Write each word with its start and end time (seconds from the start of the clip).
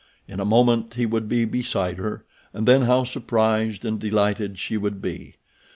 In 0.27 0.39
a 0.39 0.45
moment 0.45 0.95
he 0.95 1.05
would 1.05 1.29
be 1.29 1.45
beside 1.45 1.99
her, 1.99 2.25
and 2.55 2.67
then 2.67 2.81
how 2.81 3.03
surprised 3.03 3.85
and 3.85 3.99
delighted 3.99 4.57
she 4.57 4.75
would 4.75 4.99
be! 4.99 5.35